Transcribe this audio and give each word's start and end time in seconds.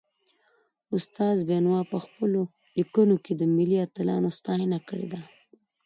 استاد 0.97 1.37
بينوا 1.49 1.79
په 1.85 1.87
پخپلو 1.91 2.41
ليکنو 2.77 3.15
کي 3.25 3.33
د 3.37 3.41
ملي 3.55 3.77
اتلانو 3.85 4.29
ستاینه 4.37 4.79
کړې 4.87 5.07
ده. 5.11 5.21